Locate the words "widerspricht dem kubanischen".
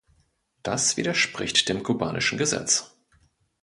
0.97-2.39